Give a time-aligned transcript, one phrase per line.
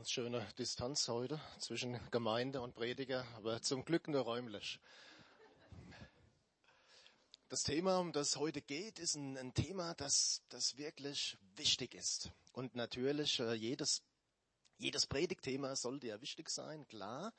[0.00, 4.80] Ganz schöne Distanz heute zwischen Gemeinde und Prediger, aber zum Glück nur räumlich.
[7.50, 11.94] Das Thema, um das es heute geht, ist ein, ein Thema, das, das wirklich wichtig
[11.94, 12.30] ist.
[12.54, 14.00] Und natürlich, äh, jedes,
[14.78, 17.34] jedes Predigtthema sollte ja wichtig sein, klar.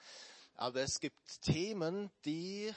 [0.54, 2.72] Aber es gibt Themen, die,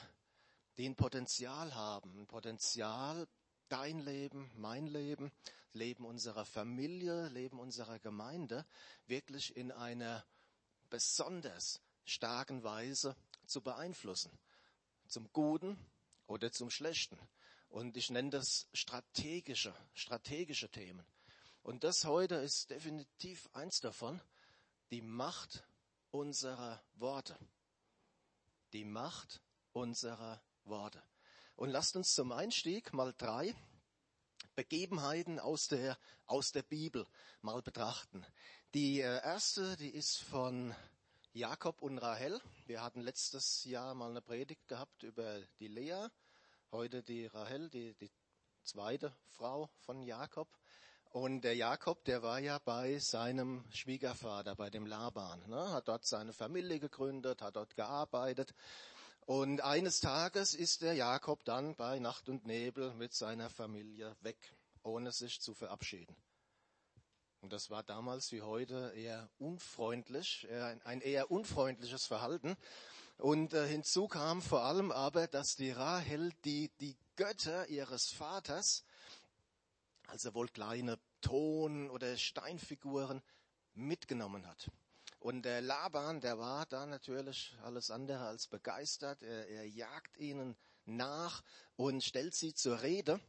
[0.79, 2.21] die ein Potenzial haben.
[2.21, 3.27] Ein Potenzial,
[3.69, 5.31] dein Leben, mein Leben,
[5.73, 8.65] Leben unserer Familie, Leben unserer Gemeinde
[9.07, 10.25] wirklich in einer
[10.89, 13.15] besonders starken Weise
[13.45, 14.31] zu beeinflussen.
[15.07, 15.77] Zum Guten
[16.27, 17.19] oder zum Schlechten.
[17.69, 21.05] Und ich nenne das strategische, strategische Themen.
[21.61, 24.21] Und das heute ist definitiv eins davon,
[24.91, 25.63] die Macht
[26.11, 27.37] unserer Worte.
[28.71, 29.41] Die Macht
[29.73, 31.03] unserer Worte.
[31.55, 33.55] Und lasst uns zum Einstieg mal drei
[34.55, 37.07] Begebenheiten aus der, aus der Bibel
[37.41, 38.25] mal betrachten.
[38.73, 40.75] Die äh, erste, die ist von
[41.31, 42.41] Jakob und Rahel.
[42.65, 46.07] Wir hatten letztes Jahr mal eine Predigt gehabt über die Lea.
[46.73, 48.11] Heute die Rahel, die, die
[48.63, 50.49] zweite Frau von Jakob.
[51.11, 55.71] Und der Jakob, der war ja bei seinem Schwiegervater, bei dem Laban, ne?
[55.71, 58.53] hat dort seine Familie gegründet, hat dort gearbeitet
[59.25, 64.37] und eines Tages ist der Jakob dann bei Nacht und Nebel mit seiner Familie weg,
[64.83, 66.15] ohne sich zu verabschieden.
[67.41, 70.47] Und das war damals wie heute eher unfreundlich,
[70.83, 72.55] ein eher unfreundliches Verhalten.
[73.17, 78.83] Und äh, hinzu kam vor allem aber, dass die Rahel die, die Götter ihres Vaters,
[80.07, 83.21] also wohl kleine Ton- oder Steinfiguren,
[83.73, 84.69] mitgenommen hat.
[85.25, 89.23] Und der Laban, der war da natürlich alles andere als begeistert.
[89.23, 91.41] Er, er jagt ihnen nach
[91.75, 93.19] und stellt sie zur Rede.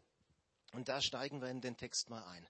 [0.74, 2.47] Und da steigen wir in den Text mal ein.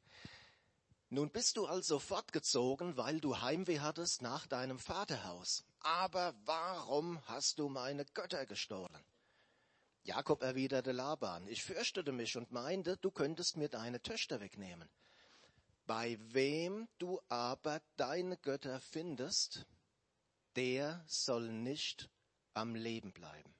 [1.10, 5.62] Nun bist du also fortgezogen, weil du Heimweh hattest nach deinem Vaterhaus.
[5.78, 9.04] Aber warum hast du meine Götter gestohlen?
[10.02, 14.90] Jakob erwiderte Laban, ich fürchtete mich und meinte, du könntest mir deine Töchter wegnehmen.
[15.86, 19.66] Bei wem du aber deine Götter findest,
[20.56, 22.10] der soll nicht
[22.54, 23.54] am Leben bleiben.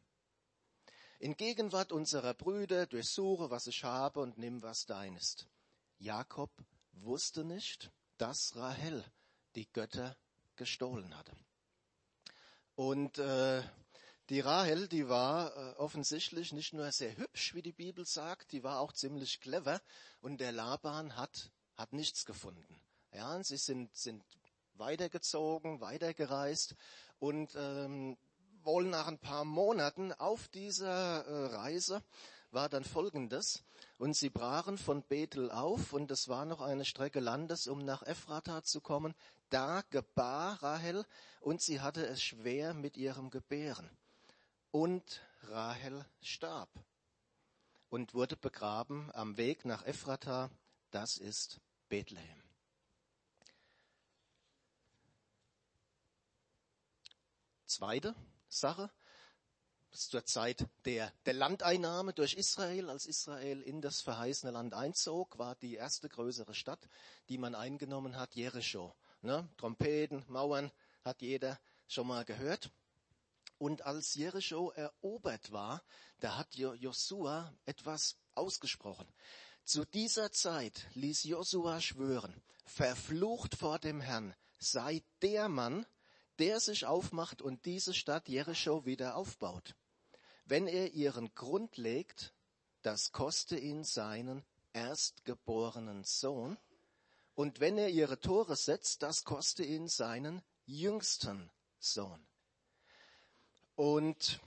[1.19, 5.47] In Gegenwart unserer Brüder durchsuche, was ich habe und nimm, was dein ist.
[5.99, 6.51] Jakob
[6.93, 9.05] wusste nicht, dass Rahel
[9.55, 10.17] die Götter
[10.57, 11.33] gestohlen hatte.
[12.75, 13.63] Und äh,
[14.29, 18.63] die Rahel, die war äh, offensichtlich nicht nur sehr hübsch, wie die Bibel sagt, die
[18.63, 19.81] war auch ziemlich clever.
[20.21, 22.81] Und der Laban hat hat nichts gefunden.
[23.13, 24.23] Ja, und sie sind, sind
[24.75, 26.75] weitergezogen, weitergereist
[27.19, 28.17] und ähm,
[28.63, 32.03] wohl nach ein paar Monaten auf dieser äh, Reise
[32.51, 33.63] war dann Folgendes.
[33.99, 38.03] Und sie brachen von Bethel auf und es war noch eine Strecke Landes, um nach
[38.03, 39.15] Ephrata zu kommen.
[39.51, 41.07] Da gebar Rahel
[41.41, 43.89] und sie hatte es schwer mit ihrem Gebären.
[44.71, 46.69] Und Rahel starb
[47.89, 50.51] und wurde begraben am Weg nach Ephrata.
[50.91, 52.43] Das ist Bethlehem.
[57.67, 58.15] Zweite
[58.49, 58.91] Sache,
[59.91, 65.55] zur Zeit der, der Landeinnahme durch Israel, als Israel in das verheißene Land einzog, war
[65.57, 66.89] die erste größere Stadt,
[67.29, 68.95] die man eingenommen hat, Jericho.
[69.23, 69.49] Ne?
[69.57, 70.71] Trompeten, Mauern
[71.05, 71.59] hat jeder
[71.89, 72.71] schon mal gehört.
[73.59, 75.83] Und als Jericho erobert war,
[76.21, 79.07] da hat Josua etwas ausgesprochen.
[79.67, 85.85] Zu dieser Zeit ließ Josua schwören, verflucht vor dem Herrn sei der Mann,
[86.39, 89.75] der sich aufmacht und diese Stadt Jericho wieder aufbaut.
[90.45, 92.33] Wenn er ihren Grund legt,
[92.83, 96.57] das koste ihn seinen erstgeborenen Sohn.
[97.35, 101.51] Und wenn er ihre Tore setzt, das koste ihn seinen jüngsten
[101.81, 102.25] Sohn.
[103.75, 104.39] Und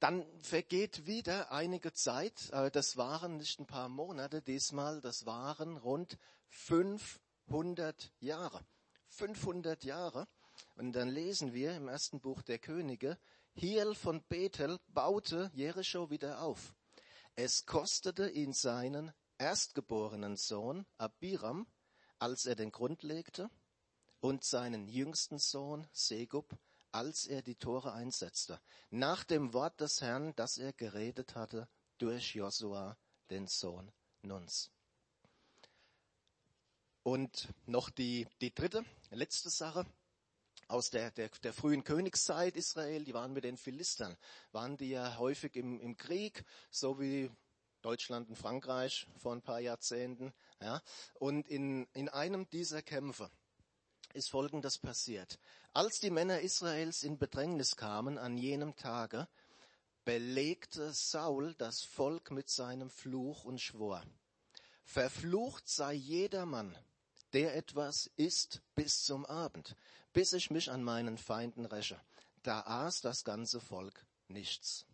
[0.00, 6.18] dann vergeht wieder einige Zeit, das waren nicht ein paar Monate diesmal, das waren rund
[6.48, 8.64] 500 Jahre.
[9.08, 10.26] 500 Jahre.
[10.76, 13.18] Und dann lesen wir im ersten Buch der Könige,
[13.54, 16.74] Hiel von Bethel baute Jericho wieder auf.
[17.36, 21.66] Es kostete ihn seinen erstgeborenen Sohn Abiram,
[22.18, 23.50] als er den Grund legte,
[24.20, 26.56] und seinen jüngsten Sohn Segub,
[26.94, 28.60] als er die Tore einsetzte,
[28.90, 31.68] nach dem Wort des Herrn, das er geredet hatte
[31.98, 32.96] durch Josua,
[33.30, 33.90] den Sohn
[34.22, 34.70] Nuns.
[37.02, 39.84] Und noch die, die dritte, letzte Sache
[40.68, 44.16] aus der, der, der frühen Königszeit Israel, die waren mit den Philistern,
[44.52, 47.28] waren die ja häufig im, im Krieg, so wie
[47.82, 50.32] Deutschland und Frankreich vor ein paar Jahrzehnten.
[50.60, 50.80] Ja.
[51.14, 53.30] Und in, in einem dieser Kämpfe,
[54.14, 55.38] ist Folgendes passiert.
[55.72, 59.28] Als die Männer Israels in Bedrängnis kamen an jenem Tage,
[60.04, 64.02] belegte Saul das Volk mit seinem Fluch und schwor,
[64.84, 66.76] Verflucht sei jeder Mann,
[67.32, 69.76] der etwas isst bis zum Abend,
[70.12, 72.00] bis ich mich an meinen Feinden räche.
[72.42, 74.86] Da aß das ganze Volk nichts.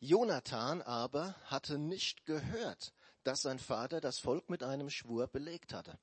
[0.00, 5.98] Jonathan aber hatte nicht gehört, dass sein Vater das Volk mit einem Schwur belegt hatte.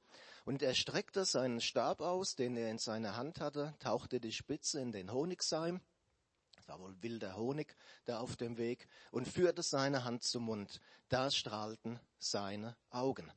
[0.47, 4.79] Und er streckte seinen Stab aus, den er in seiner Hand hatte, tauchte die Spitze
[4.79, 5.81] in den Honigseim,
[6.55, 10.79] das war wohl wilder Honig da auf dem Weg, und führte seine Hand zum Mund.
[11.09, 13.29] Da strahlten seine Augen.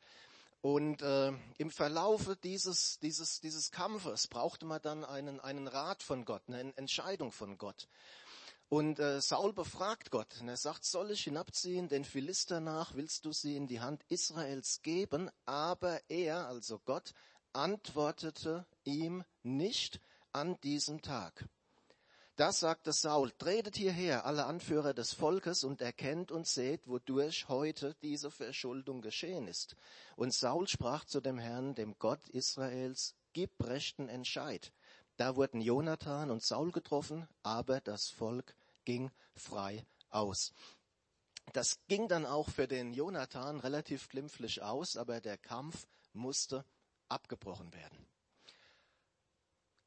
[0.60, 6.24] Und äh, im Verlaufe dieses, dieses, dieses Kampfes brauchte man dann einen, einen Rat von
[6.24, 7.88] Gott, eine Entscheidung von Gott.
[8.70, 13.24] Und äh, Saul befragt Gott und er sagt, soll ich hinabziehen den Philister nach, willst
[13.24, 15.28] du sie in die Hand Israels geben?
[15.44, 17.12] Aber er, also Gott,
[17.52, 20.00] antwortete ihm nicht
[20.32, 21.48] an diesem Tag.
[22.36, 27.96] Das sagte Saul, tretet hierher, alle Anführer des Volkes, und erkennt und seht, wodurch heute
[28.02, 29.74] diese Verschuldung geschehen ist.
[30.14, 34.72] Und Saul sprach zu dem Herrn, dem Gott Israels, gib rechten Entscheid.
[35.16, 38.54] Da wurden Jonathan und Saul getroffen, aber das Volk
[38.90, 40.52] ging frei aus.
[41.52, 46.64] Das ging dann auch für den Jonathan relativ glimpflich aus, aber der Kampf musste
[47.08, 48.08] abgebrochen werden.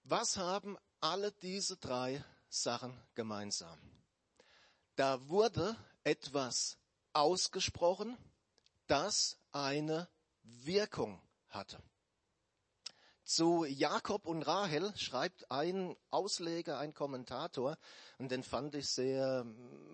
[0.05, 3.77] Was haben alle diese drei Sachen gemeinsam?
[4.95, 6.77] Da wurde etwas
[7.11, 8.17] ausgesprochen,
[8.87, 10.07] das eine
[10.43, 11.77] Wirkung hatte.
[13.23, 17.77] Zu Jakob und Rahel schreibt ein Ausleger, ein Kommentator,
[18.17, 19.45] und den fand ich sehr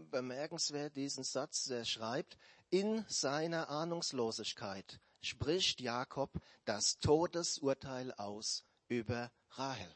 [0.10, 2.38] bemerkenswert, diesen Satz, der schreibt,
[2.72, 6.32] in seiner Ahnungslosigkeit spricht Jakob
[6.66, 9.94] das Todesurteil aus über Rahel.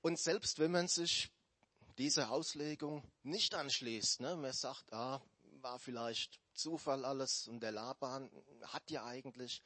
[0.00, 1.30] Und selbst wenn man sich
[1.98, 5.20] dieser Auslegung nicht anschließt, ne, man sagt, ah,
[5.60, 8.30] war vielleicht Zufall alles und der Laban
[8.62, 9.62] hat ja eigentlich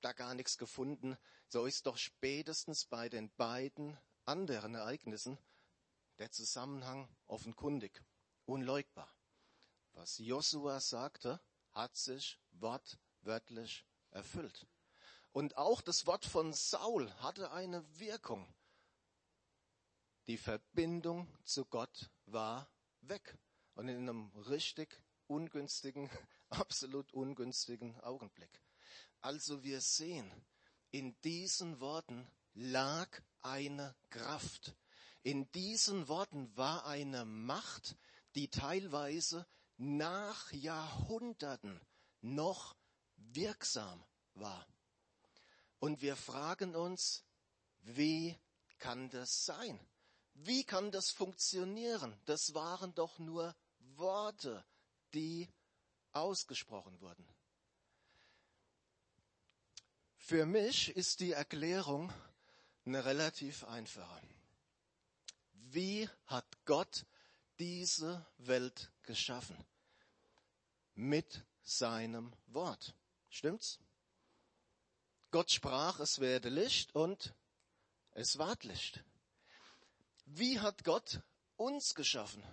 [0.00, 1.16] da gar nichts gefunden,
[1.48, 5.38] so ist doch spätestens bei den beiden anderen Ereignissen
[6.18, 8.02] der Zusammenhang offenkundig,
[8.44, 9.12] unleugbar.
[9.92, 11.40] Was Josua sagte,
[11.72, 14.66] hat sich wortwörtlich erfüllt.
[15.32, 18.52] Und auch das Wort von Saul hatte eine Wirkung.
[20.26, 22.70] Die Verbindung zu Gott war
[23.00, 23.38] weg.
[23.74, 26.10] Und in einem richtig ungünstigen,
[26.50, 28.60] absolut ungünstigen Augenblick.
[29.20, 30.30] Also wir sehen,
[30.90, 33.08] in diesen Worten lag
[33.42, 34.74] eine Kraft.
[35.22, 37.96] In diesen Worten war eine Macht,
[38.34, 41.80] die teilweise nach Jahrhunderten
[42.20, 42.76] noch
[43.16, 44.04] wirksam
[44.34, 44.66] war.
[45.78, 47.24] Und wir fragen uns,
[47.82, 48.36] wie
[48.78, 49.78] kann das sein?
[50.34, 52.20] Wie kann das funktionieren?
[52.24, 54.64] Das waren doch nur Worte,
[55.14, 55.48] die
[56.12, 57.26] ausgesprochen wurden.
[60.28, 62.12] Für mich ist die Erklärung
[62.84, 64.20] eine relativ einfache.
[65.70, 67.06] Wie hat Gott
[67.58, 69.56] diese Welt geschaffen?
[70.94, 72.94] Mit seinem Wort.
[73.30, 73.78] Stimmt's?
[75.30, 77.34] Gott sprach, es werde Licht und
[78.10, 79.02] es ward Licht.
[80.26, 81.22] Wie hat Gott
[81.56, 82.44] uns geschaffen?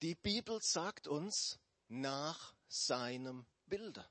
[0.00, 4.08] Die Bibel sagt uns nach seinem Bilde.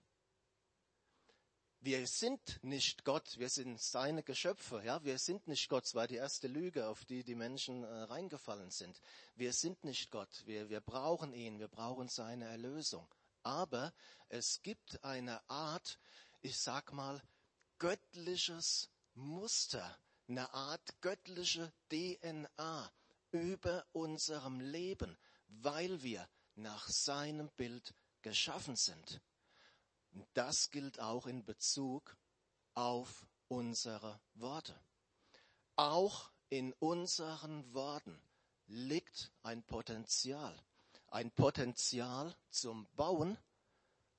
[1.86, 6.08] Wir sind nicht Gott, wir sind seine Geschöpfe, ja, wir sind nicht Gott, das war
[6.08, 9.00] die erste Lüge, auf die die Menschen äh, reingefallen sind.
[9.36, 13.08] Wir sind nicht Gott, wir, wir brauchen ihn, wir brauchen seine Erlösung.
[13.44, 13.94] Aber
[14.30, 16.00] es gibt eine Art,
[16.42, 17.22] ich sag mal,
[17.78, 19.96] göttliches Muster,
[20.28, 22.92] eine Art göttliche DNA
[23.30, 25.16] über unserem Leben,
[25.50, 29.22] weil wir nach seinem Bild geschaffen sind.
[30.16, 32.18] Und das gilt auch in Bezug
[32.74, 34.80] auf unsere Worte.
[35.76, 38.18] Auch in unseren Worten
[38.68, 40.58] liegt ein Potenzial.
[41.08, 43.38] Ein Potenzial zum Bauen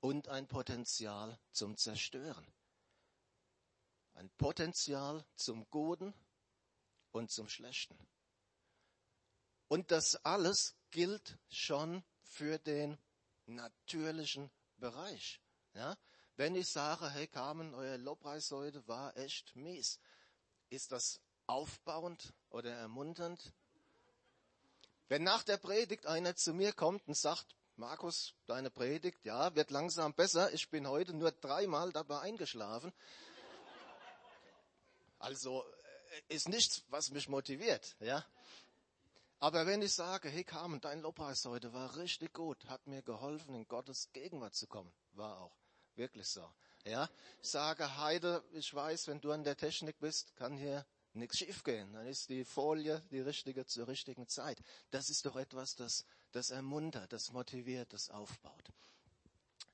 [0.01, 2.47] und ein Potenzial zum Zerstören.
[4.13, 6.13] Ein Potenzial zum Guten
[7.13, 7.99] und zum Schlechten.
[9.69, 12.99] Und das alles gilt schon für den
[13.47, 15.41] natürlichen Bereich.
[15.77, 15.97] Ja?
[16.37, 20.01] Wenn ich sage, hey Carmen, euer Lobpreis heute war echt mies,
[20.71, 23.53] ist das aufbauend oder ermunternd?
[25.09, 29.71] Wenn nach der Predigt einer zu mir kommt und sagt, Markus, deine Predigt, ja, wird
[29.71, 32.93] langsam besser, ich bin heute nur dreimal dabei eingeschlafen,
[35.19, 35.65] Also
[36.29, 38.25] äh, ist nichts, was mich motiviert, ja.
[39.39, 43.55] Aber wenn ich sage, hey Carmen, dein Lobpreis heute war richtig gut, hat mir geholfen,
[43.55, 45.66] in Gottes Gegenwart zu kommen, war auch
[45.97, 46.49] wirklich so.
[46.85, 47.11] Ja,
[47.43, 51.93] ich sage, Heide, ich weiß, wenn du an der Technik bist, kann hier nichts schiefgehen.
[51.93, 54.63] Dann ist die Folie die richtige zur richtigen Zeit.
[54.91, 58.71] Das ist doch etwas, das, das ermuntert, das motiviert, das aufbaut.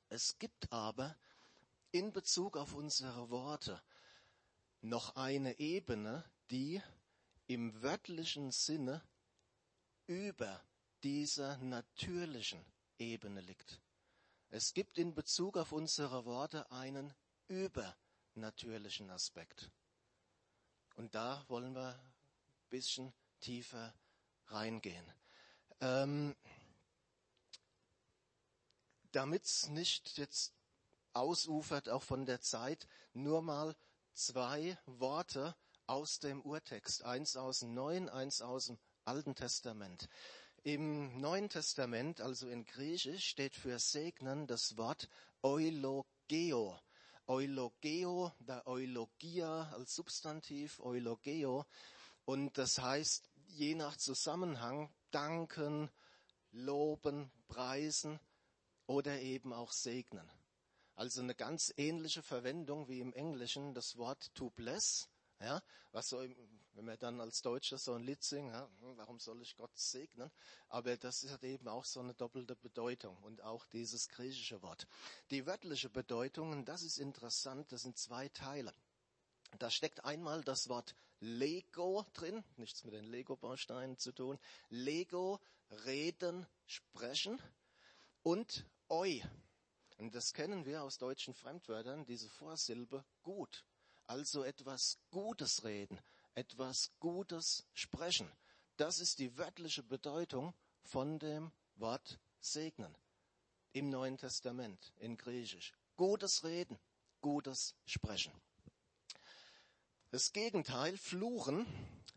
[0.08, 1.16] Es gibt aber
[1.90, 3.82] in Bezug auf unsere Worte
[4.80, 6.82] noch eine Ebene, die
[7.46, 9.02] im wörtlichen Sinne
[10.06, 10.62] über
[11.02, 12.64] dieser natürlichen
[12.98, 13.80] Ebene liegt.
[14.54, 17.14] Es gibt in Bezug auf unsere Worte einen
[17.48, 19.70] übernatürlichen Aspekt.
[20.96, 23.94] Und da wollen wir ein bisschen tiefer
[24.48, 25.10] reingehen.
[25.80, 26.36] Ähm,
[29.12, 30.52] Damit es nicht jetzt
[31.14, 33.74] ausufert, auch von der Zeit, nur mal
[34.12, 35.56] zwei Worte
[35.86, 37.04] aus dem Urtext.
[37.04, 40.10] Eins aus dem Neuen, eins aus dem Alten Testament.
[40.64, 45.08] Im Neuen Testament, also in Griechisch, steht für segnen das Wort
[45.42, 46.78] Eulogeo.
[47.26, 51.66] Eulogeo, der Eulogia als Substantiv, Eulogeo.
[52.24, 55.90] Und das heißt, je nach Zusammenhang, danken,
[56.52, 58.20] loben, preisen
[58.86, 60.30] oder eben auch segnen.
[60.94, 65.08] Also eine ganz ähnliche Verwendung wie im Englischen das Wort to bless,
[65.42, 66.18] ja, was so,
[66.74, 69.76] wenn wir dann als Deutscher so ein Lied singen, ja, hm, warum soll ich Gott
[69.76, 70.30] segnen?
[70.68, 74.86] Aber das hat eben auch so eine doppelte Bedeutung und auch dieses griechische Wort.
[75.30, 78.72] Die wörtliche Bedeutung, das ist interessant, das sind zwei Teile.
[79.58, 84.38] Da steckt einmal das Wort Lego drin, nichts mit den Lego-Bausteinen zu tun.
[84.70, 85.40] Lego,
[85.84, 87.40] reden, sprechen
[88.22, 89.20] und Eu.
[89.98, 93.64] Und das kennen wir aus deutschen Fremdwörtern, diese Vorsilbe gut.
[94.06, 96.00] Also etwas Gutes reden,
[96.34, 98.30] etwas Gutes sprechen.
[98.76, 102.96] Das ist die wörtliche Bedeutung von dem Wort segnen
[103.72, 105.72] im Neuen Testament in Griechisch.
[105.96, 106.78] Gutes Reden,
[107.20, 108.32] Gutes Sprechen.
[110.10, 111.66] Das Gegenteil, Fluchen,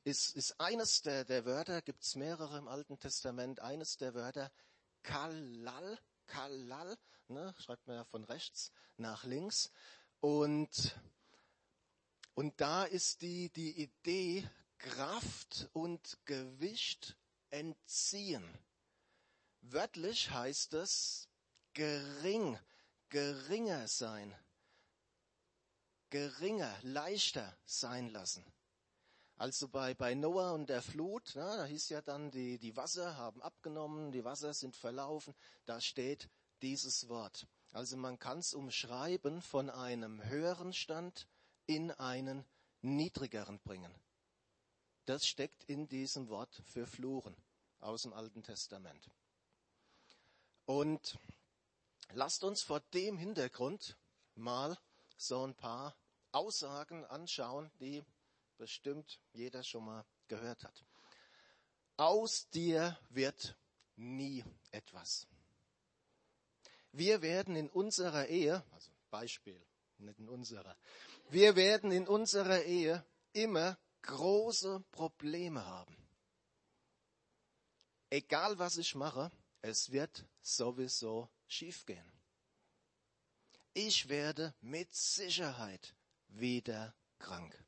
[0.03, 4.51] ist, ist eines der, der Wörter, gibt es mehrere im Alten Testament, eines der Wörter
[5.01, 9.71] Kalal, Kalal, ne, schreibt man ja von rechts nach links.
[10.19, 10.95] Und,
[12.35, 17.17] und da ist die, die Idee, Kraft und Gewicht
[17.49, 18.45] entziehen.
[19.61, 21.27] Wörtlich heißt es
[21.73, 22.59] gering,
[23.09, 24.35] geringer sein,
[26.09, 28.45] geringer, leichter sein lassen.
[29.37, 33.17] Also bei, bei Noah und der Flut, na, da hieß ja dann, die, die Wasser
[33.17, 35.33] haben abgenommen, die Wasser sind verlaufen,
[35.65, 36.29] da steht
[36.61, 37.47] dieses Wort.
[37.71, 41.27] Also man kann es umschreiben von einem höheren Stand
[41.67, 42.45] in einen
[42.81, 43.93] niedrigeren bringen.
[45.05, 47.35] Das steckt in diesem Wort für Fluchen
[47.79, 49.09] aus dem Alten Testament.
[50.65, 51.19] Und
[52.13, 53.97] lasst uns vor dem Hintergrund
[54.35, 54.77] mal
[55.17, 55.95] so ein paar
[56.31, 58.03] Aussagen anschauen, die
[58.57, 60.83] bestimmt jeder schon mal gehört hat.
[61.97, 63.55] Aus dir wird
[63.95, 65.27] nie etwas.
[66.91, 69.61] Wir werden in unserer Ehe, also Beispiel,
[69.99, 70.77] nicht in unserer,
[71.29, 75.95] wir werden in unserer Ehe immer große Probleme haben.
[78.09, 82.11] Egal was ich mache, es wird sowieso schiefgehen.
[83.73, 85.95] Ich werde mit Sicherheit
[86.27, 87.65] wieder krank.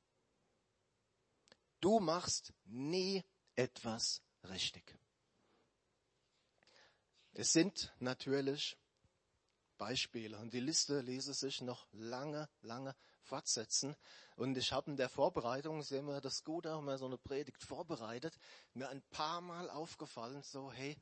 [1.82, 3.24] Du machst nie
[3.56, 4.98] etwas richtig.
[7.34, 8.78] Es sind natürlich
[9.78, 13.96] Beispiele und die Liste ließe sich noch lange, lange fortsetzen.
[14.36, 17.64] Und ich habe in der Vorbereitung, sehen wir das gut, auch mal so eine Predigt
[17.64, 18.38] vorbereitet,
[18.74, 20.98] mir ein paar Mal aufgefallen, so, hey,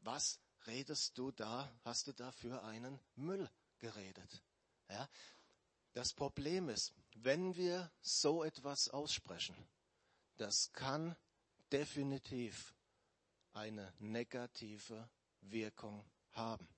[0.00, 1.70] was redest du da?
[1.84, 4.42] Hast du da für einen Müll geredet?
[4.88, 5.08] Ja?
[5.92, 9.56] Das Problem ist, wenn wir so etwas aussprechen,
[10.36, 11.16] das kann
[11.72, 12.74] definitiv
[13.52, 15.08] eine negative
[15.40, 16.68] Wirkung haben.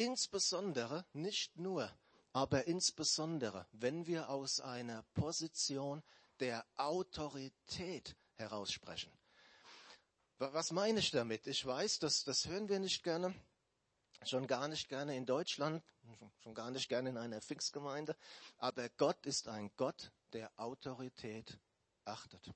[0.00, 1.92] Insbesondere, nicht nur,
[2.32, 6.02] aber insbesondere, wenn wir aus einer Position
[6.38, 9.12] der Autorität heraussprechen.
[10.38, 11.46] Was meine ich damit?
[11.46, 13.34] Ich weiß, das, das hören wir nicht gerne,
[14.24, 15.84] schon gar nicht gerne in Deutschland,
[16.38, 18.16] schon gar nicht gerne in einer Fixgemeinde,
[18.56, 21.58] aber Gott ist ein Gott der Autorität
[22.06, 22.50] achtet.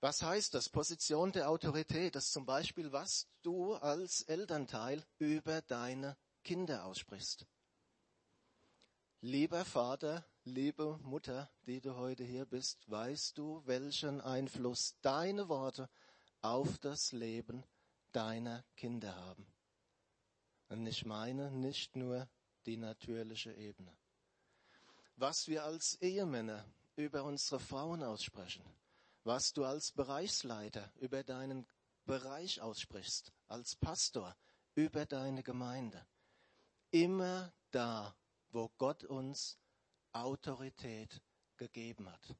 [0.00, 0.68] Was heißt das?
[0.68, 7.46] Position der Autorität, das ist zum Beispiel, was du als Elternteil über deine Kinder aussprichst.
[9.20, 15.90] Lieber Vater, liebe Mutter, die du heute hier bist, weißt du, welchen Einfluss deine Worte
[16.42, 17.64] auf das Leben
[18.12, 19.52] deiner Kinder haben.
[20.68, 22.28] Und ich meine nicht nur
[22.66, 23.92] die natürliche Ebene.
[25.16, 26.64] Was wir als Ehemänner
[26.94, 28.62] über unsere Frauen aussprechen,
[29.24, 31.66] was du als Bereichsleiter über deinen
[32.04, 34.36] Bereich aussprichst, als Pastor
[34.74, 36.06] über deine Gemeinde.
[36.90, 38.16] Immer da,
[38.50, 39.58] wo Gott uns
[40.12, 41.20] Autorität
[41.56, 42.36] gegeben hat.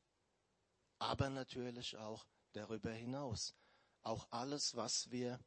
[0.99, 3.55] Aber natürlich auch darüber hinaus.
[4.03, 5.39] Auch alles, was wir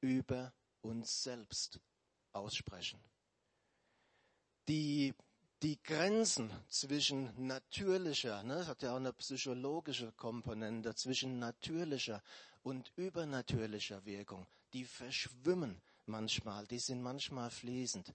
[0.00, 1.80] über uns selbst
[2.32, 3.02] aussprechen.
[4.68, 5.14] Die,
[5.62, 12.22] die Grenzen zwischen natürlicher, ne, das hat ja auch eine psychologische Komponente, zwischen natürlicher
[12.62, 18.14] und übernatürlicher Wirkung, die verschwimmen manchmal, die sind manchmal fließend.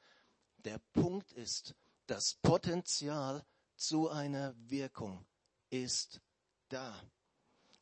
[0.57, 1.75] Der Punkt ist,
[2.07, 5.25] das Potenzial zu einer Wirkung
[5.69, 6.21] ist
[6.69, 6.99] da.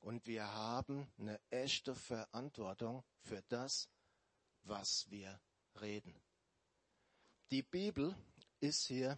[0.02, 3.88] Und wir haben eine echte Verantwortung für das,
[4.64, 5.40] was wir
[5.80, 6.14] reden.
[7.52, 8.14] Die Bibel
[8.60, 9.18] ist hier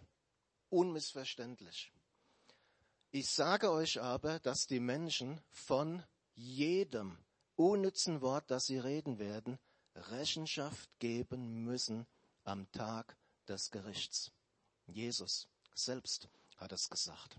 [0.70, 1.92] unmissverständlich.
[3.10, 6.02] Ich sage euch aber, dass die Menschen von
[6.34, 7.18] jedem
[7.54, 9.58] unnützen Wort, das sie reden werden,
[9.94, 12.06] Rechenschaft geben müssen
[12.44, 13.16] am Tag
[13.48, 14.32] des Gerichts.
[14.86, 17.38] Jesus selbst hat es gesagt.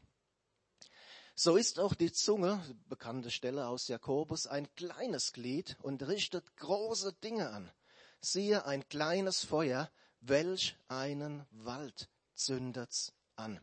[1.36, 7.14] So ist auch die Zunge, bekannte Stelle aus Jakobus, ein kleines Glied und richtet große
[7.14, 7.72] Dinge an.
[8.20, 13.60] Siehe ein kleines Feuer, welch einen Wald zündet's an.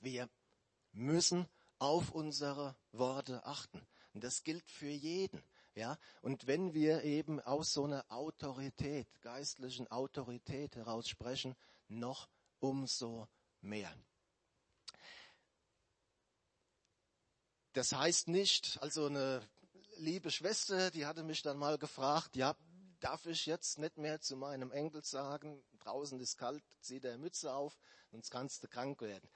[0.00, 0.28] Wir
[0.92, 1.46] müssen
[1.78, 3.86] auf unsere Worte achten.
[4.14, 5.42] Und das gilt für jeden.
[5.74, 11.54] Ja, und wenn wir eben aus so einer Autorität, geistlichen Autorität heraus sprechen,
[11.88, 13.28] noch umso
[13.60, 13.94] mehr.
[17.74, 19.46] Das heißt nicht, also eine
[19.98, 22.56] liebe Schwester, die hatte mich dann mal gefragt, ja,
[23.00, 27.52] darf ich jetzt nicht mehr zu meinem Enkel sagen, draußen ist kalt, zieh der Mütze
[27.54, 27.78] auf,
[28.16, 29.28] sonst kannst du krank werden.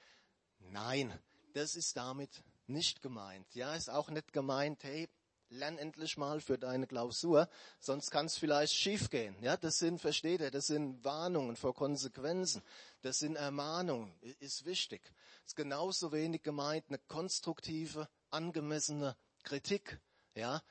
[0.57, 1.13] Nein,
[1.53, 3.53] das ist damit nicht gemeint.
[3.53, 5.07] Ja, ist auch nicht gemeint, hey,
[5.49, 7.47] lern endlich mal für deine Klausur,
[7.79, 9.35] sonst kann es vielleicht schiefgehen.
[9.43, 12.63] Ja, das sind, versteht ihr, das sind Warnungen vor Konsequenzen.
[13.03, 15.13] Das sind Ermahnungen, ist wichtig.
[15.45, 19.99] Ist genauso wenig gemeint eine konstruktive, angemessene Kritik.
[20.33, 20.63] Ja,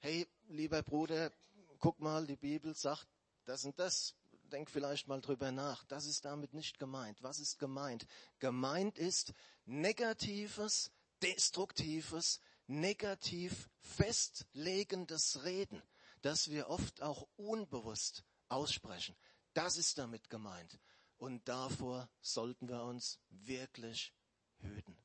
[0.00, 1.30] hey, lieber Bruder,
[1.78, 3.06] guck mal, die Bibel sagt
[3.44, 4.16] das und das.
[4.54, 5.82] Denk vielleicht mal drüber nach.
[5.86, 7.20] Das ist damit nicht gemeint.
[7.24, 8.06] Was ist gemeint?
[8.38, 9.32] Gemeint ist
[9.64, 12.38] negatives, destruktives,
[12.68, 15.82] negativ festlegendes Reden,
[16.22, 19.16] das wir oft auch unbewusst aussprechen.
[19.54, 20.78] Das ist damit gemeint.
[21.18, 24.14] Und davor sollten wir uns wirklich
[24.60, 24.96] hüten.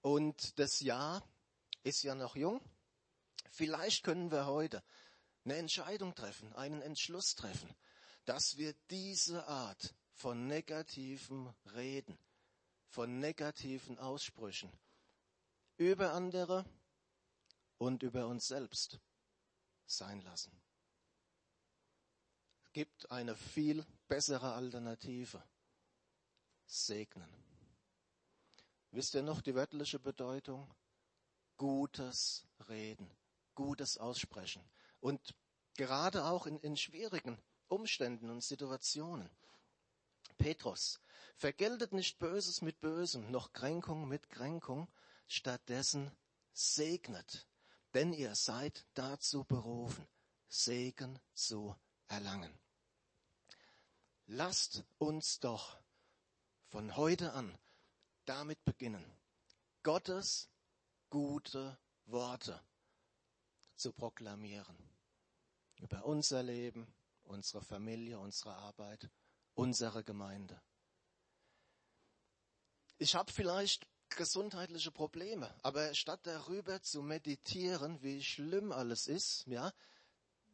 [0.00, 1.22] Und das Jahr
[1.82, 2.62] ist ja noch jung.
[3.50, 4.82] Vielleicht können wir heute
[5.44, 7.76] eine Entscheidung treffen, einen Entschluss treffen,
[8.26, 12.18] dass wir diese Art von negativem Reden,
[12.88, 14.70] von negativen Aussprüchen
[15.76, 16.64] über andere
[17.78, 19.00] und über uns selbst
[19.86, 20.52] sein lassen.
[22.64, 25.42] Es gibt eine viel bessere Alternative.
[26.68, 27.32] Segnen.
[28.90, 30.68] Wisst ihr noch die wörtliche Bedeutung?
[31.56, 33.08] Gutes Reden,
[33.54, 34.68] gutes Aussprechen.
[35.00, 35.34] Und
[35.74, 39.30] gerade auch in, in schwierigen Umständen und Situationen.
[40.38, 41.00] Petrus,
[41.36, 44.88] vergeltet nicht Böses mit Bösem, noch Kränkung mit Kränkung,
[45.28, 46.10] stattdessen
[46.52, 47.46] segnet,
[47.94, 50.06] denn ihr seid dazu berufen,
[50.48, 51.76] Segen zu
[52.08, 52.58] erlangen.
[54.26, 55.78] Lasst uns doch
[56.68, 57.56] von heute an
[58.24, 59.04] damit beginnen,
[59.82, 60.50] Gottes
[61.10, 62.60] gute Worte
[63.76, 64.76] zu proklamieren.
[65.78, 66.92] Über unser Leben,
[67.26, 69.10] unsere Familie, unsere Arbeit,
[69.54, 70.60] unsere Gemeinde.
[72.98, 75.54] Ich habe vielleicht gesundheitliche Probleme.
[75.62, 79.72] Aber statt darüber zu meditieren, wie schlimm alles ist, ja,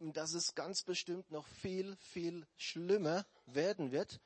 [0.00, 4.20] dass es ganz bestimmt noch viel, viel schlimmer werden wird,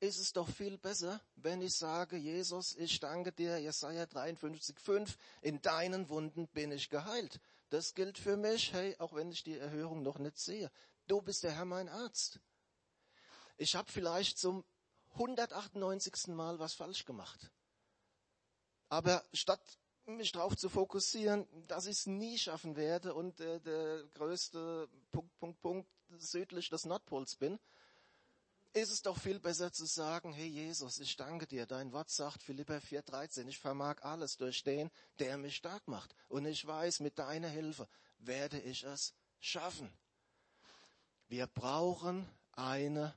[0.00, 5.60] ist es doch viel besser, wenn ich sage, Jesus, ich danke dir, Jesaja 53,5, in
[5.60, 7.38] deinen Wunden bin ich geheilt.
[7.68, 10.70] Das gilt für mich, hey, auch wenn ich die Erhörung noch nicht sehe.
[11.10, 12.38] Du bist der Herr mein Arzt.
[13.56, 14.64] Ich habe vielleicht zum
[15.14, 16.28] 198.
[16.28, 17.50] Mal was falsch gemacht.
[18.88, 19.60] Aber statt
[20.04, 25.36] mich darauf zu fokussieren, dass ich es nie schaffen werde und äh, der größte Punkt,
[25.40, 27.58] Punkt, Punkt südlich des Nordpols bin,
[28.72, 31.66] ist es doch viel besser zu sagen, hey Jesus, ich danke dir.
[31.66, 36.14] Dein Wort sagt, Philippa 4,13, ich vermag alles durch den, der mich stark macht.
[36.28, 39.92] Und ich weiß, mit deiner Hilfe werde ich es schaffen.
[41.30, 43.14] Wir brauchen eine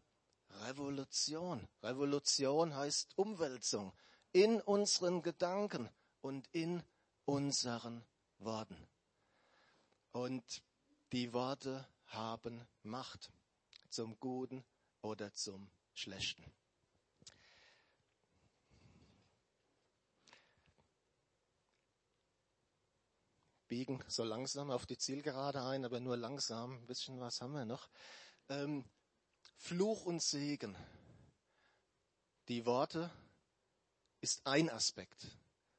[0.68, 1.68] Revolution.
[1.82, 3.92] Revolution heißt Umwälzung
[4.32, 5.90] in unseren Gedanken
[6.22, 6.84] und in
[7.26, 8.06] unseren
[8.38, 8.78] Worten.
[10.12, 10.62] Und
[11.12, 13.32] die Worte haben Macht
[13.90, 14.64] zum Guten
[15.02, 16.46] oder zum Schlechten.
[23.74, 26.74] Biegen so langsam auf die Zielgerade ein, aber nur langsam.
[26.74, 27.90] Ein bisschen was haben wir noch.
[28.48, 28.86] Ähm,
[29.58, 30.78] Fluch und Segen.
[32.50, 33.10] Die Worte
[34.22, 35.26] ist ein Aspekt.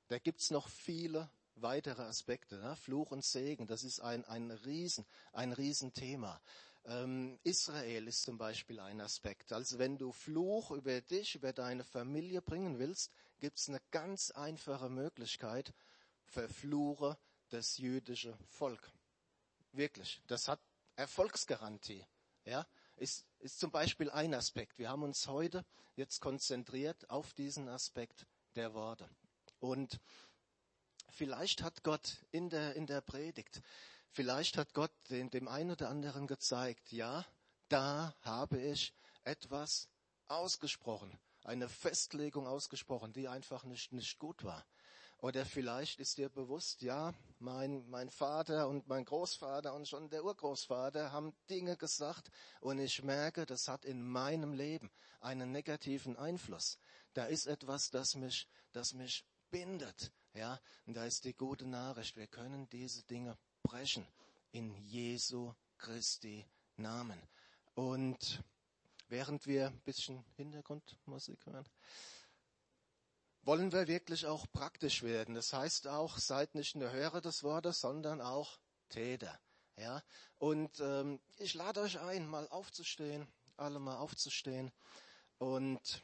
[0.08, 2.56] Da gibt's noch viele weitere Aspekte.
[2.56, 2.74] Ne?
[2.74, 6.42] Fluch und Segen, das ist ein, ein Riesen, ein Riesenthema.
[6.86, 9.52] Ähm, Israel ist zum Beispiel ein Aspekt.
[9.52, 14.88] Also wenn du Fluch über dich, über deine Familie bringen willst, gibt's eine ganz einfache
[14.88, 15.72] Möglichkeit.
[16.24, 17.16] Verfluche
[17.54, 18.90] das jüdische Volk.
[19.70, 20.20] Wirklich.
[20.26, 20.60] Das hat
[20.96, 22.04] Erfolgsgarantie.
[22.44, 24.76] Ja, ist, ist zum Beispiel ein Aspekt.
[24.76, 25.64] Wir haben uns heute
[25.94, 29.08] jetzt konzentriert auf diesen Aspekt der Worte.
[29.60, 30.00] Und
[31.10, 33.62] vielleicht hat Gott in der, in der Predigt,
[34.10, 37.24] vielleicht hat Gott den, dem einen oder anderen gezeigt, ja,
[37.68, 39.88] da habe ich etwas
[40.26, 44.66] ausgesprochen, eine Festlegung ausgesprochen, die einfach nicht, nicht gut war.
[45.24, 50.22] Oder vielleicht ist dir bewusst, ja, mein, mein Vater und mein Großvater und schon der
[50.22, 56.76] Urgroßvater haben Dinge gesagt und ich merke, das hat in meinem Leben einen negativen Einfluss.
[57.14, 60.12] Da ist etwas, das mich, das mich bindet.
[60.34, 62.16] Ja, und da ist die gute Nachricht.
[62.16, 64.06] Wir können diese Dinge brechen
[64.52, 66.44] in Jesu Christi
[66.76, 67.18] Namen.
[67.72, 68.44] Und
[69.08, 71.66] während wir ein bisschen Hintergrundmusik hören,
[73.44, 75.34] wollen wir wirklich auch praktisch werden.
[75.34, 79.38] Das heißt auch, seid nicht nur Hörer des Wortes, sondern auch Täter.
[79.76, 80.02] Ja,
[80.38, 83.26] und ähm, ich lade euch ein, mal aufzustehen,
[83.56, 84.70] alle mal aufzustehen
[85.38, 86.00] und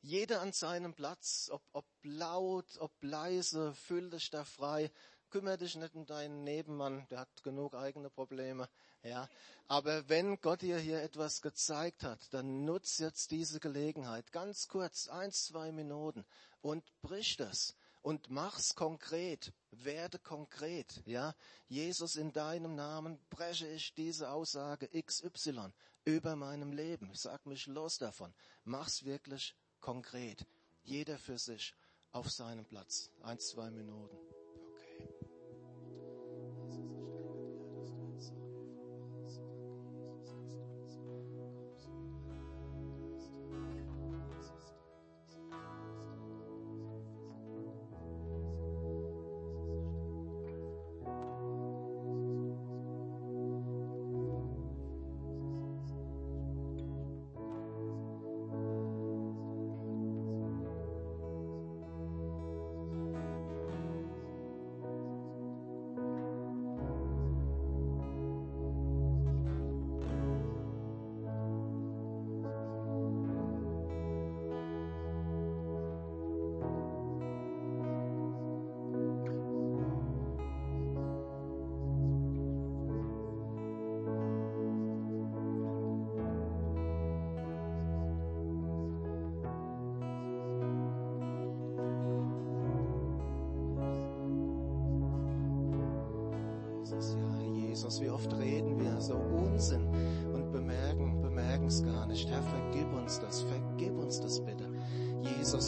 [0.00, 4.92] jeder an seinem Platz, ob, ob laut, ob leise, fühl dich da frei,
[5.34, 8.68] kümmere dich nicht um deinen Nebenmann, der hat genug eigene Probleme,
[9.02, 9.28] ja.
[9.66, 15.08] Aber wenn Gott dir hier etwas gezeigt hat, dann nutz jetzt diese Gelegenheit, ganz kurz,
[15.08, 16.24] eins, zwei Minuten
[16.62, 21.34] und brich das und mach's konkret, werde konkret, ja.
[21.66, 25.72] Jesus in deinem Namen breche ich diese Aussage XY
[26.04, 27.10] über meinem Leben.
[27.12, 28.32] Sag mich los davon.
[28.62, 30.46] Mach's wirklich konkret.
[30.84, 31.74] Jeder für sich
[32.12, 33.10] auf seinem Platz.
[33.20, 34.16] Eins, zwei Minuten.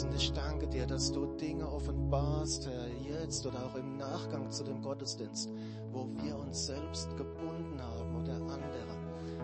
[0.07, 4.63] Und ich danke dir, dass du Dinge offenbarst, Herr, jetzt oder auch im Nachgang zu
[4.63, 5.49] dem Gottesdienst,
[5.91, 8.87] wo wir uns selbst gebunden haben oder andere.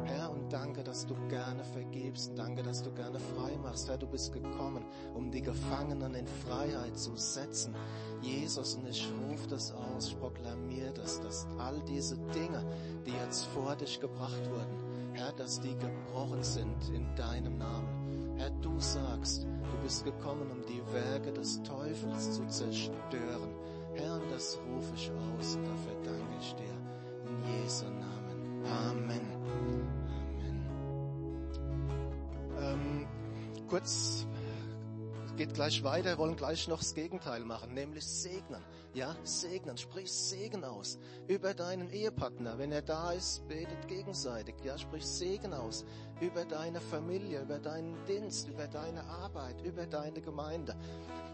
[0.06, 2.32] Herr, und danke, dass du gerne vergibst.
[2.36, 3.90] Danke, dass du gerne frei machst.
[3.90, 7.76] Herr, du bist gekommen, um die Gefangenen in Freiheit zu setzen.
[8.22, 12.66] Jesus, und ich rufe das aus, ich proklamiere das, dass all diese Dinge,
[13.06, 18.03] die jetzt vor dich gebracht wurden, Herr, dass die gebrochen sind in deinem Namen.
[18.38, 23.56] Herr, du sagst, du bist gekommen, um die Werke des Teufels zu zerstören.
[23.94, 26.74] Herr, das rufe ich aus dafür danke ich dir.
[27.28, 28.66] In Jesu Namen.
[28.66, 29.22] Amen.
[29.48, 30.68] Amen.
[32.60, 33.08] Ähm,
[33.68, 34.26] kurz
[35.36, 38.62] geht gleich weiter, wollen gleich noch das Gegenteil machen, nämlich segnen.
[38.94, 42.60] Ja, segnen, sprich Segen aus über deinen Ehepartner.
[42.60, 44.54] Wenn er da ist, betet gegenseitig.
[44.64, 45.84] Ja, sprich Segen aus
[46.22, 50.76] über deine Familie, über deinen Dienst, über deine Arbeit, über deine Gemeinde.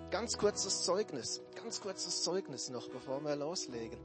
[0.10, 4.00] Ganz kurzes Zeugnis, ganz kurzes Zeugnis noch, bevor wir loslegen.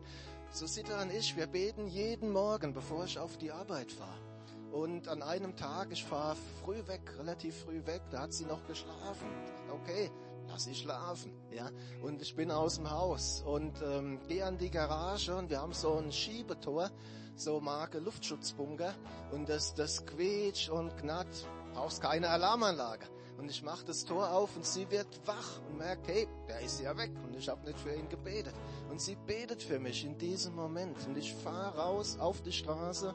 [0.50, 4.18] So Sita und ich, wir beten jeden Morgen, bevor ich auf die Arbeit fahre.
[4.72, 8.66] Und an einem Tag, ich fahre früh weg, relativ früh weg, da hat sie noch
[8.66, 9.28] geschlafen.
[9.70, 10.10] Okay,
[10.48, 11.70] lass sie schlafen, ja.
[12.02, 15.72] Und ich bin aus dem Haus und ähm, gehe an die Garage und wir haben
[15.72, 16.90] so ein Schiebetor,
[17.36, 18.94] so Marke Luftschutzbunker
[19.32, 21.26] und das, das quietscht und knatt,
[21.72, 23.06] brauchst keine Alarmanlage.
[23.36, 26.80] Und ich mache das Tor auf und sie wird wach und merkt, hey, der ist
[26.80, 28.54] ja weg und ich habe nicht für ihn gebetet.
[28.88, 33.12] Und sie betet für mich in diesem Moment und ich fahre raus auf die Straße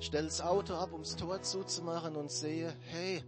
[0.00, 3.22] stell das Auto ab, ums Tor zuzumachen und sehe, hey,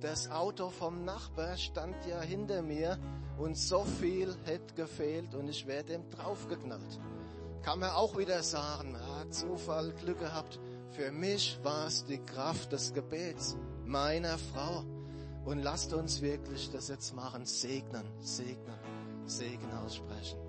[0.00, 2.98] das Auto vom Nachbar stand ja hinter mir
[3.36, 7.00] und so viel hätte gefehlt und ich wäre dem draufgeknallt.
[7.62, 10.60] Kann man auch wieder sagen, ah, Zufall, Glück gehabt.
[10.90, 14.84] Für mich war es die Kraft des Gebets meiner Frau.
[15.44, 18.78] Und lasst uns wirklich das jetzt machen, segnen, segnen,
[19.26, 20.47] Segen aussprechen.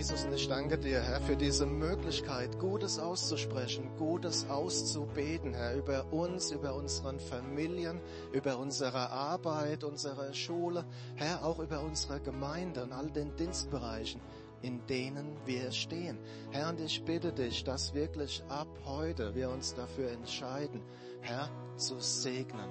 [0.00, 6.10] Jesus, und ich danke dir, Herr, für diese Möglichkeit, Gutes auszusprechen, Gutes auszubeten, Herr, über
[6.10, 8.00] uns, über unseren Familien,
[8.32, 10.86] über unsere Arbeit, unsere Schule,
[11.16, 14.22] Herr, auch über unsere Gemeinde und all den Dienstbereichen,
[14.62, 16.18] in denen wir stehen.
[16.50, 20.80] Herr, und ich bitte dich, dass wirklich ab heute wir uns dafür entscheiden,
[21.20, 22.70] Herr, zu segnen.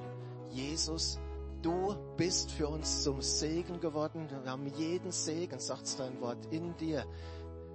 [0.49, 1.19] Jesus,
[1.61, 4.29] Du bist für uns zum Segen geworden.
[4.29, 7.05] Wir haben jeden Segen, sagt dein Wort, in dir.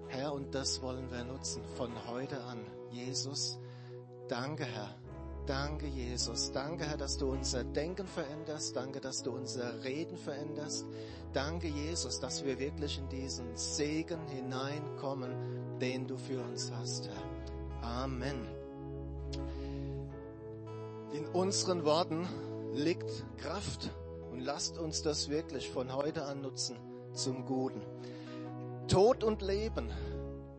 [0.09, 2.61] Herr, und das wollen wir nutzen von heute an.
[2.91, 3.59] Jesus,
[4.29, 4.95] danke, Herr.
[5.47, 6.51] Danke, Jesus.
[6.53, 8.75] Danke, Herr, dass du unser Denken veränderst.
[8.75, 10.87] Danke, dass du unser Reden veränderst.
[11.35, 17.87] Danke, Jesus, dass wir wirklich in diesen Segen hineinkommen, den du für uns hast, Herr.
[17.87, 18.47] Amen.
[21.13, 22.27] In unseren Worten
[22.75, 23.91] liegt Kraft
[24.31, 26.77] und lasst uns das wirklich von heute an nutzen
[27.13, 27.81] zum Guten.
[28.89, 29.91] Tod und Leben,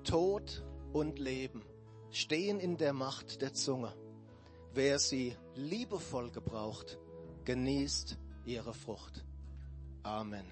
[0.04, 1.64] Tod und Leben
[2.12, 3.94] stehen in der Macht der Zunge.
[4.74, 6.98] Wer sie liebevoll gebraucht,
[7.44, 9.26] genießt ihre Frucht.
[10.04, 10.46] Amen.